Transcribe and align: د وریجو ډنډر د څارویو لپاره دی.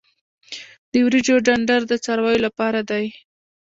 د 0.91 0.93
وریجو 1.05 1.35
ډنډر 1.45 1.81
د 1.87 1.93
څارویو 2.03 2.43
لپاره 2.45 2.79
دی. 2.89 3.05